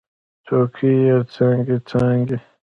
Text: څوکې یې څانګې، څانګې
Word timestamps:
څوکې 0.45 0.91
یې 1.05 1.17
څانګې، 1.33 1.77
څانګې 1.89 2.37